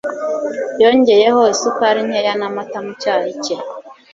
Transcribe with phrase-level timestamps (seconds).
[0.81, 3.55] yongeyeho isukari nkeya n'amata mu cyayi cye